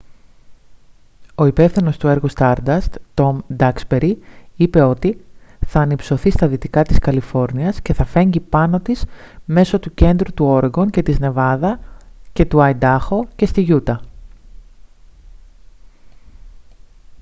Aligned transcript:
ο 1.35 1.45
υπεύθυνος 1.45 1.97
έργου 1.97 2.27
του 2.27 2.33
stardust 2.37 2.95
τομ 3.13 3.39
ντάξμπερι 3.53 4.19
είπε 4.55 4.81
ότι 4.81 5.25
«θα 5.67 5.79
ανυψωθεί 5.79 6.31
στα 6.31 6.47
δυτικά 6.47 6.83
της 6.83 6.99
καλιφόρνιας 6.99 7.81
και 7.81 7.93
θα 7.93 8.05
φέγγει 8.05 8.39
πάνω 8.39 8.79
της 8.79 9.05
μέσω 9.45 9.79
του 9.79 9.93
κέντρου 9.93 10.33
του 10.33 10.45
όρεγκον 10.45 10.89
και 10.89 11.03
της 11.03 11.19
νεβάδα 11.19 11.79
και 12.33 12.45
του 12.45 12.61
αϊντάχο 12.61 13.27
και 13.35 13.45
στη 13.45 13.61
γιούτα» 13.61 14.01